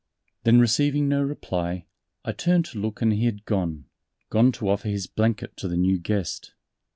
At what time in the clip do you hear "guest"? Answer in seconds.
5.99-6.55